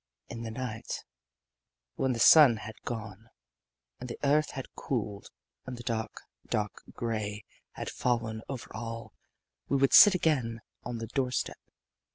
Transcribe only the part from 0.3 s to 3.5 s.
the night, when the sun had gone